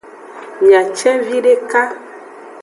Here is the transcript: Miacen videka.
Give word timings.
Miacen 0.63 1.19
videka. 1.31 1.81